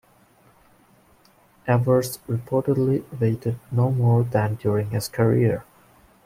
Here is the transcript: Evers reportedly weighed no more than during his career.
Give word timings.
Evers 1.67 2.17
reportedly 2.27 3.03
weighed 3.19 3.55
no 3.69 3.91
more 3.91 4.23
than 4.23 4.55
during 4.55 4.89
his 4.89 5.07
career. 5.07 5.63